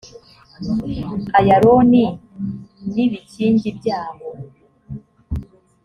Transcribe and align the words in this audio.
ayaloni 1.39 2.05
n’ 2.93 2.95
ibikingi 3.05 3.69
byaho.. 3.77 4.27